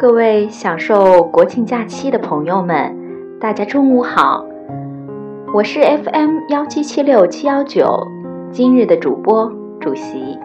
[0.00, 2.96] 各位享受国庆假期的朋友们，
[3.38, 4.46] 大家中午好，
[5.52, 8.08] 我是 FM 幺七七六七幺九，
[8.50, 10.38] 今日的主播主席。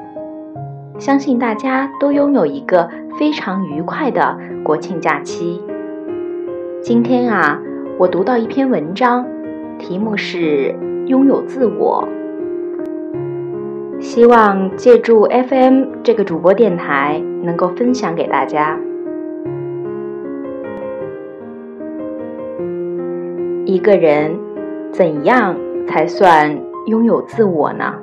[1.00, 5.64] 相信大家都拥有一个非常愉快的国庆假期。
[6.84, 7.58] 今天啊，
[7.98, 9.26] 我读到一篇文章，
[9.80, 10.76] 题目是
[11.08, 12.06] “拥有自我”，
[14.02, 18.78] 希望借助 FM 这个主播电台，能够分享给大家。
[23.76, 24.34] 一个人
[24.94, 25.54] 怎样
[25.86, 27.94] 才算拥有自我呢？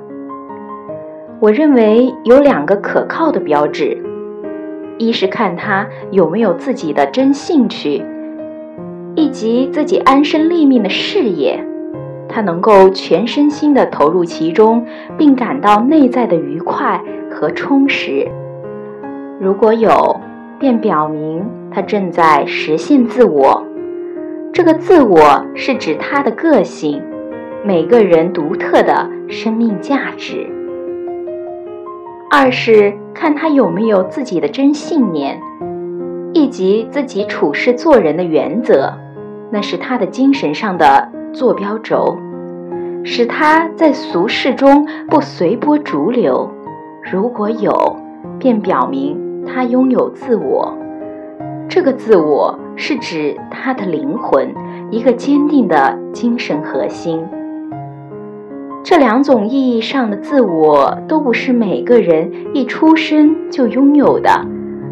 [1.39, 3.97] 我认为有两个可靠的标志：
[4.99, 8.05] 一是看他有没有自己的真兴趣，
[9.15, 11.59] 以及自己安身立命的事业，
[12.29, 14.85] 他能够全身心的投入其中，
[15.17, 18.27] 并感到内在的愉快和充实。
[19.41, 20.21] 如果有，
[20.59, 23.63] 便表明他正在实现自我。
[24.53, 27.01] 这个自我是指他的个性，
[27.65, 30.47] 每个人独特的生命价值。
[32.29, 35.41] 二是看他有没有自己的真信念，
[36.33, 38.93] 以及自己处事做人的原则，
[39.49, 42.15] 那是他的精神上的坐标轴，
[43.03, 46.47] 使他在俗世中不随波逐流。
[47.11, 47.97] 如果有，
[48.37, 50.71] 便表明他拥有自我。
[51.67, 54.53] 这个自我是指他的灵魂，
[54.89, 57.23] 一个坚定的精神核心。
[58.83, 64.29] 这两种意义上的自我都不是每个人一出生就拥有的，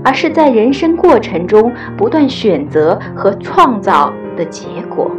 [0.03, 5.11] 而是在人生过程中不断选择和创造的结果。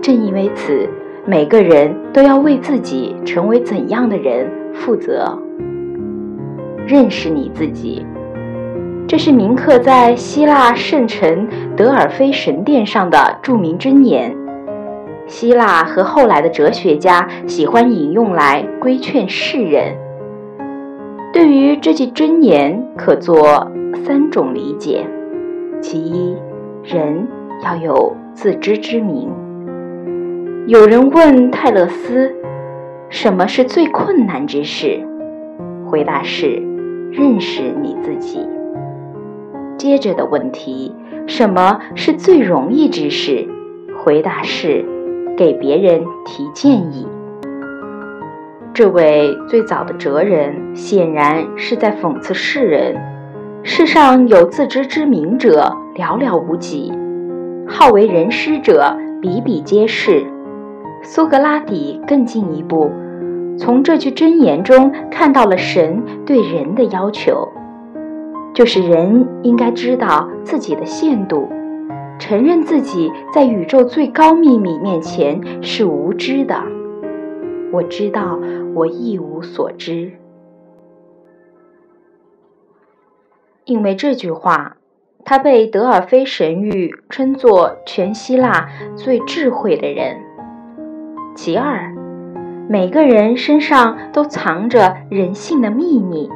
[0.00, 0.88] 正因为此，
[1.26, 5.38] 每个人都要为自己成为怎样的人负责。
[6.86, 8.06] 认识你自己。
[9.08, 11.46] 这是铭刻在希腊圣城
[11.76, 14.34] 德尔菲神殿上的著名箴言。
[15.28, 19.94] 希腊和后来的哲学家喜欢引用来规劝世人。
[21.32, 23.70] 对于这句箴言，可做
[24.04, 25.06] 三种理解：
[25.80, 26.36] 其一，
[26.82, 27.28] 人
[27.62, 29.30] 要有自知之明。
[30.66, 32.34] 有人问泰勒斯
[33.08, 35.00] ：“什么是最困难之事？”
[35.86, 36.60] 回答是
[37.12, 38.44] ：“认识你自己。”
[39.76, 40.94] 接着的问题，
[41.26, 43.46] 什么是最容易之事？
[44.04, 44.84] 回答是，
[45.36, 47.06] 给别人提建议。
[48.72, 52.96] 这位最早的哲人显然是在讽刺世人：
[53.62, 56.92] 世上有自知之明者寥寥无几，
[57.66, 60.24] 好为人师者比比皆是。
[61.02, 62.90] 苏格拉底更进一步，
[63.58, 67.48] 从这句箴言中看到了神对人的要求。
[68.56, 71.46] 就是人应该知道自己的限度，
[72.18, 76.62] 承认自己在宇宙最高秘密面前是无知的。
[77.70, 78.40] 我知道
[78.74, 80.10] 我一无所知，
[83.66, 84.78] 因为这句话，
[85.22, 90.16] 他被德尔菲神谕称作全希腊最智慧的人。
[91.34, 91.92] 其二，
[92.70, 96.30] 每个人身上都藏着人性的秘密。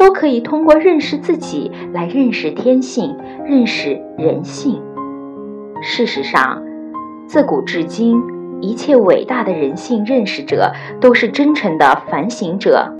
[0.00, 4.80] 都可以通过认识自己来认识天性，认识人性。
[5.82, 6.62] 事实上，
[7.26, 8.18] 自古至今，
[8.62, 10.72] 一切伟大的人性认识者
[11.02, 12.90] 都是真诚的反省者。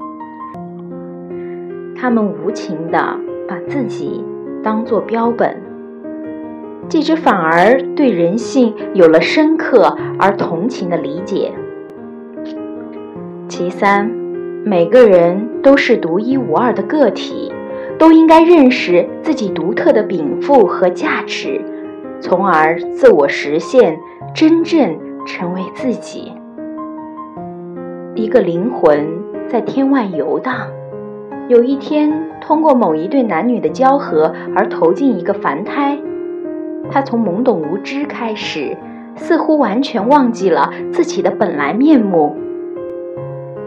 [1.97, 3.17] 他们无情地
[3.49, 4.23] 把自己
[4.63, 5.57] 当作标本，
[6.87, 11.51] 继之反而对人性有了深刻而同情的理解。
[13.49, 14.20] 其三。
[14.63, 17.51] 每个人都是独一无二的个体，
[17.99, 21.61] 都应该认识自己独特的禀赋和价值，
[22.21, 23.99] 从而自我实现，
[24.35, 26.33] 真正成为自己。
[28.15, 29.09] 一个灵魂
[29.49, 30.69] 在天外游荡，
[31.49, 35.99] 有一天通过某一对男女的交合而投进一个凡胎，
[36.91, 38.77] 他从懵懂无知开始，
[39.17, 42.37] 似乎完全忘记了自己的本来面目，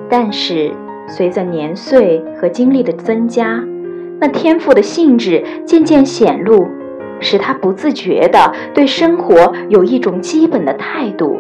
[0.07, 0.71] 但是。
[1.07, 3.63] 随着年岁和经历的增加，
[4.19, 6.67] 那天赋的性质渐渐显露，
[7.19, 11.39] 使他不自觉地对生活有一种基本的态度。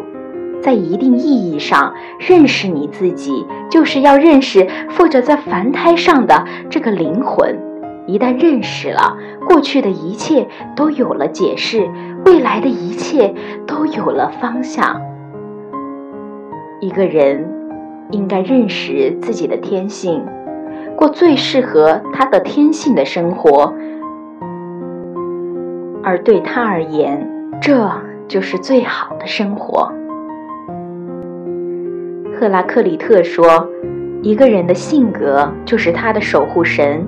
[0.61, 7.57] 在一定意义上，认识你自己，就是要认识附着在凡胎上的这个灵魂。
[8.05, 9.17] 一旦认识了，
[9.47, 11.89] 过去的一切都有了解释，
[12.25, 13.33] 未来的一切
[13.65, 15.01] 都有了方向。
[16.81, 17.62] 一个人。
[18.11, 20.23] 应该认识自己的天性，
[20.95, 23.73] 过最适合他的天性的生活。
[26.03, 27.27] 而对他而言，
[27.61, 27.89] 这
[28.27, 29.91] 就是最好的生活。
[32.35, 33.69] 赫拉克利特说
[34.21, 37.05] ：“一个人的性格就是他的守护神。”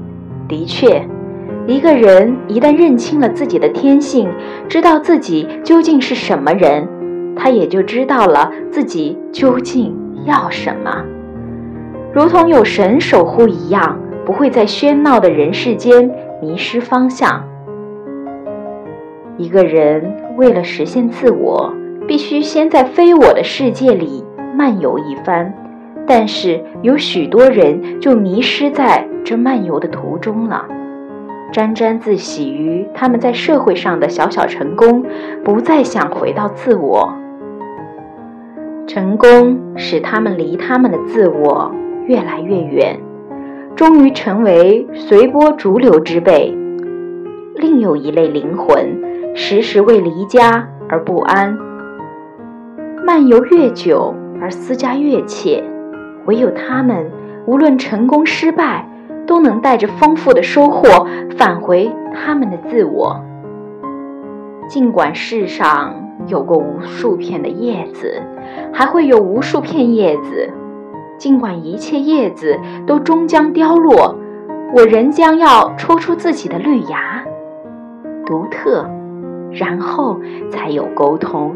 [0.48, 1.06] 的确。
[1.68, 4.30] 一个人一旦认清了自己的天性，
[4.70, 6.88] 知道自己究竟是什么人，
[7.36, 9.92] 他也就知道了自己究竟
[10.26, 11.04] 要什么。
[12.14, 16.10] 如同有神守护一样，不会在喧闹的人世间
[16.42, 17.44] 迷失方向。
[19.38, 21.74] 一个人为了实现自我，
[22.08, 24.24] 必须先在非我的世界里
[24.56, 25.54] 漫游一番，
[26.08, 30.66] 但是有许多人就迷失在这漫游的途中了。
[31.52, 35.06] 沾沾自喜于他们在社会上的小小成功，
[35.44, 37.14] 不再想回到自我。
[38.88, 41.72] 成功使他们离他们的自我
[42.08, 43.00] 越来越远，
[43.76, 46.56] 终于成为随波逐流之辈。
[47.56, 51.58] 另有一类灵魂，时时为离家而不安，
[53.06, 55.64] 漫游越久而思家越切。
[56.26, 57.10] 唯有他们，
[57.46, 58.88] 无论成功失败。
[59.28, 63.20] 都能带着丰富的收获返回他们的自我。
[64.70, 65.96] 尽管世上
[66.28, 68.22] 有过无数片的叶子，
[68.74, 70.52] 还会有无数片叶子；
[71.18, 74.16] 尽管一切叶子都终将凋落，
[74.74, 77.24] 我仍将要抽出自己的绿芽，
[78.26, 78.90] 独特，
[79.52, 80.20] 然后
[80.50, 81.56] 才有沟通。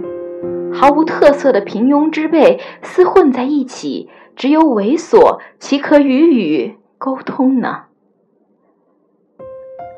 [0.72, 6.78] 毫无特色的平庸之辈厮混在一起，只有猥琐，岂可与语？
[7.00, 7.86] 沟通呢？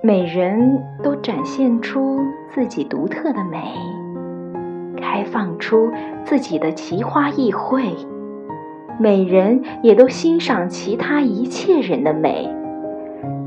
[0.02, 2.20] 每人都展现出
[2.50, 3.76] 自己独特的美，
[5.02, 5.92] 开放出
[6.24, 7.94] 自己的奇花异卉。
[9.00, 12.48] 每人也都欣赏其他一切人的美。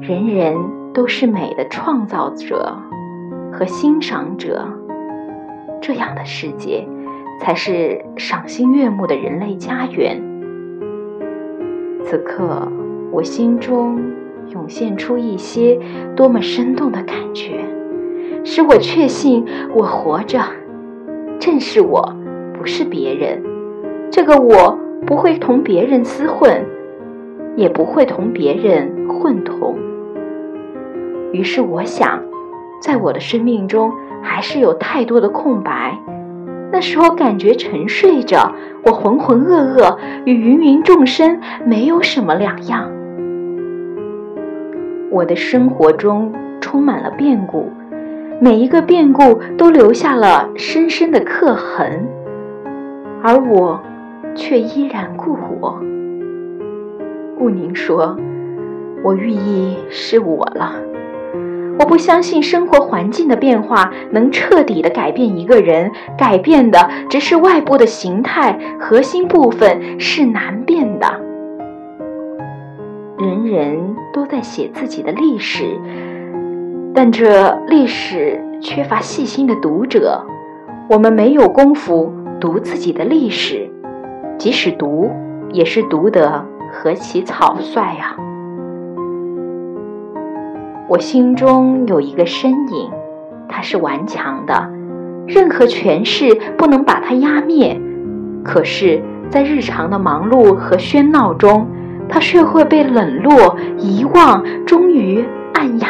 [0.00, 0.56] 人人
[0.92, 2.76] 都是美的创造者
[3.52, 4.68] 和欣赏者。
[5.80, 6.86] 这样的世界，
[7.40, 10.20] 才是赏心悦目的人类家园。
[12.04, 12.68] 此刻。
[13.12, 13.96] 我心中
[14.48, 15.78] 涌现出一些
[16.16, 17.64] 多么生动的感觉，
[18.42, 20.40] 使我确信我活着，
[21.44, 22.10] 正是我，
[22.54, 23.38] 不是别人。
[24.10, 26.64] 这个我不会同别人厮混，
[27.54, 29.76] 也不会同别人混同。
[31.32, 32.18] 于是我想，
[32.80, 33.92] 在我的生命中
[34.22, 35.98] 还是有太多的空白。
[36.72, 38.50] 那时候感觉沉睡着，
[38.82, 42.90] 我浑浑噩噩，与芸芸众生没有什么两样。
[45.10, 46.32] 我的生活中
[46.62, 47.70] 充满了变故，
[48.40, 52.06] 每一个变故都留下了深深的刻痕，
[53.22, 53.80] 而我
[54.34, 55.80] 却依然故我。
[57.38, 58.16] 顾宁说
[59.02, 60.74] ：“我寓意是我了。”
[61.78, 71.06] 我不相信生活环境的变化能彻底的改变一个人，改变的只是外部的形态，核心部分是难变的。
[73.18, 75.64] 人人都在写自己的历史，
[76.96, 80.24] 但这历史缺乏细心的读者。
[80.88, 83.68] 我们没有功夫读自己的历史，
[84.38, 85.10] 即使读，
[85.50, 88.14] 也是读得何其草率啊！
[90.86, 92.90] 我心中有一个身影，
[93.48, 94.70] 它是顽强的，
[95.26, 97.80] 任何权势不能把它压灭。
[98.44, 101.66] 可是，在日常的忙碌和喧闹中，
[102.08, 105.24] 他却会被冷落、遗忘，终于
[105.54, 105.88] 暗哑。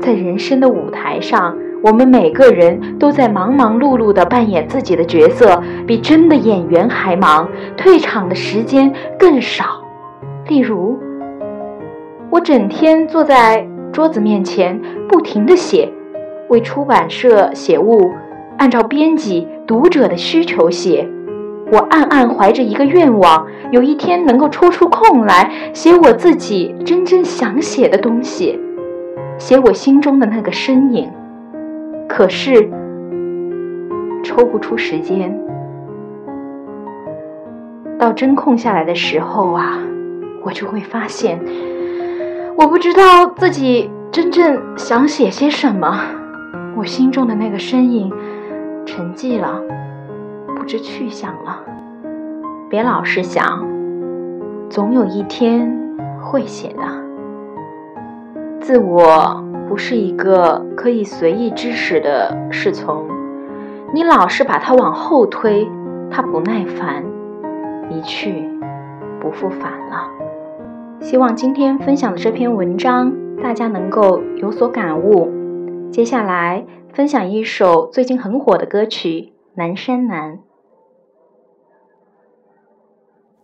[0.00, 9.64] 在人生的舞台上，我们每个人都在忙忙碌碌地扮演自己的角色，比真的演员还忙，退场的时间更少。
[10.48, 10.98] 例如，
[12.30, 15.88] 我整天坐在桌子面前，不停地写，
[16.48, 18.10] 为出版社写物，
[18.56, 21.08] 按照编辑、读者的需求写。
[21.70, 28.58] 我暗暗怀着一个愿望，有一天能够抽出空来写我自己真正想写的东西，
[29.38, 31.10] 写我心中的那个身影。
[32.08, 32.70] 可是
[34.24, 35.38] 抽不出时间，
[37.98, 39.78] 到真空下来的时候啊，
[40.42, 41.38] 我就会发现，
[42.56, 46.00] 我不知道自己真正想写些什么，
[46.76, 48.12] 我心中的那个身影
[48.84, 49.60] 沉寂了。
[50.56, 51.60] 不知去向了，
[52.68, 53.64] 别老是想，
[54.68, 55.70] 总有一天
[56.20, 57.07] 会写的。
[58.60, 63.06] 自我不是一个可以随意支使的侍从，
[63.94, 65.66] 你老是把它往后推，
[66.10, 67.04] 它不耐烦，
[67.90, 68.44] 一去
[69.20, 70.10] 不复返了。
[71.00, 73.12] 希望今天分享的这篇文章，
[73.42, 75.30] 大家能够有所感悟。
[75.90, 79.08] 接下来分享一首最近很火的歌曲
[79.54, 80.34] 《南山南》。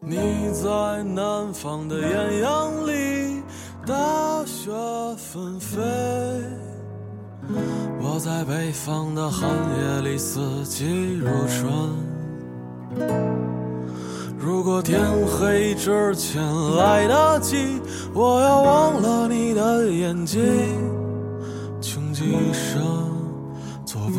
[0.00, 0.16] 你
[0.52, 3.42] 在南方的艳阳里，
[3.86, 3.94] 大
[4.46, 4.70] 雪
[5.18, 5.78] 纷飞；
[8.00, 11.70] 我在北方的寒夜里，四季如春。
[14.38, 16.42] 如果天黑之前
[16.76, 17.78] 来得及，
[18.14, 20.40] 我要忘了你的眼睛，
[21.82, 22.82] 穷极一生
[23.84, 24.18] 做不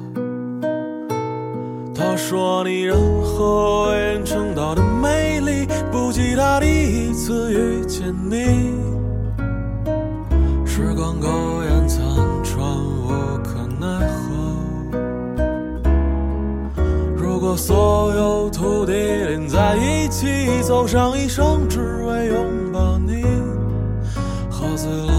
[2.01, 8.73] 他说：“你任何为人称道的美丽，不及他第一次遇见你。
[10.65, 11.27] 时光苟
[11.63, 12.03] 延残
[12.43, 14.19] 喘，无可奈何。
[17.15, 23.21] 如果所有土地连在一起，走上一生，只为拥抱你，
[24.49, 25.13] 喝醉了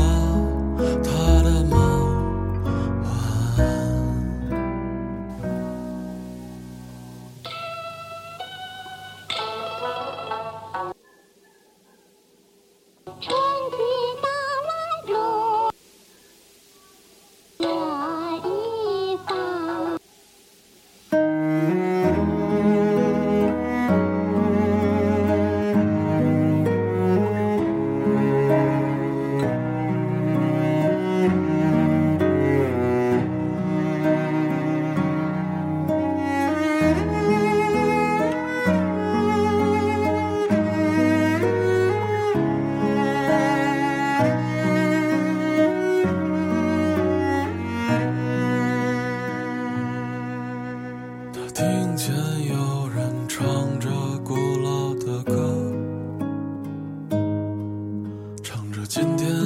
[58.95, 59.42] 今天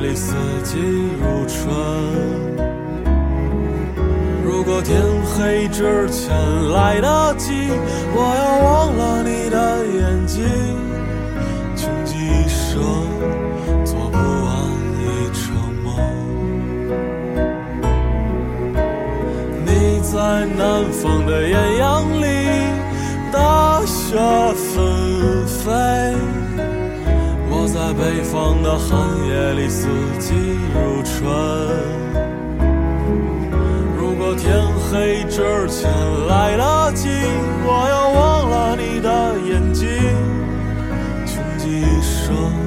[0.00, 0.78] 里，四季
[1.20, 1.58] 如春。
[4.44, 6.34] 如果天黑之前
[6.70, 7.52] 来得及，
[8.14, 10.44] 我要忘了你的眼睛，
[11.76, 12.82] 穷极一生
[13.84, 14.54] 做不完
[15.00, 15.42] 一场
[15.82, 15.86] 梦。
[19.66, 19.70] 你。
[20.14, 22.24] 在南方的艳阳里，
[23.32, 24.16] 大雪
[27.96, 30.34] 北方的寒夜里，四季
[30.74, 31.22] 如春。
[33.96, 34.60] 如果天
[34.90, 35.90] 黑之前
[36.26, 37.08] 来得及，
[37.64, 39.08] 我要忘了你的
[39.48, 39.88] 眼睛，
[41.26, 42.63] 穷极一生。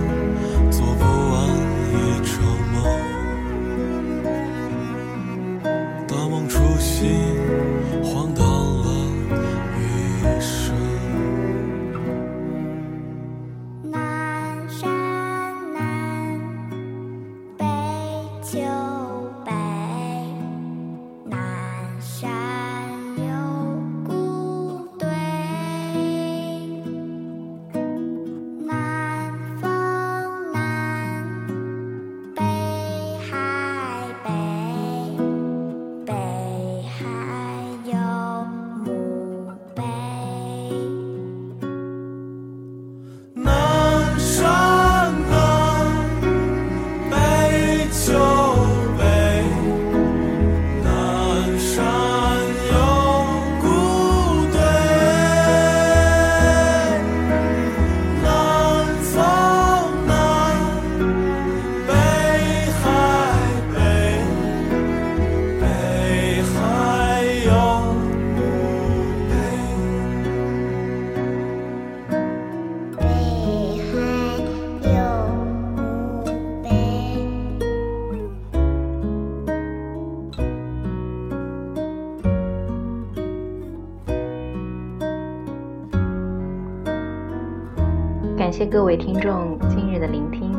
[88.69, 90.51] 各位听众今日的聆听，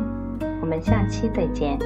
[0.62, 1.78] 我们下期再见。